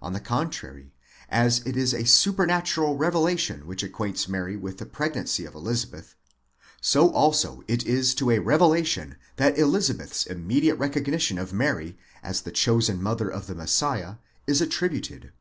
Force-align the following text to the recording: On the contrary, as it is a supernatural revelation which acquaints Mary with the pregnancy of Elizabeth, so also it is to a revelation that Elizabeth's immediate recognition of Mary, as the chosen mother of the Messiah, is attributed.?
On 0.00 0.14
the 0.14 0.18
contrary, 0.18 0.94
as 1.28 1.58
it 1.66 1.76
is 1.76 1.92
a 1.92 2.06
supernatural 2.06 2.96
revelation 2.96 3.66
which 3.66 3.82
acquaints 3.82 4.26
Mary 4.26 4.56
with 4.56 4.78
the 4.78 4.86
pregnancy 4.86 5.44
of 5.44 5.54
Elizabeth, 5.54 6.14
so 6.80 7.10
also 7.10 7.62
it 7.68 7.84
is 7.84 8.14
to 8.14 8.30
a 8.30 8.38
revelation 8.38 9.16
that 9.36 9.58
Elizabeth's 9.58 10.24
immediate 10.24 10.76
recognition 10.76 11.36
of 11.36 11.52
Mary, 11.52 11.98
as 12.22 12.40
the 12.40 12.50
chosen 12.50 13.02
mother 13.02 13.28
of 13.28 13.46
the 13.46 13.54
Messiah, 13.54 14.14
is 14.46 14.62
attributed.? 14.62 15.32